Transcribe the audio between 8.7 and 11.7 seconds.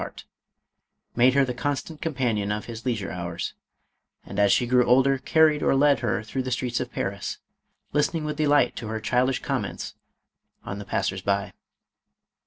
to her child ish comments on the passers by.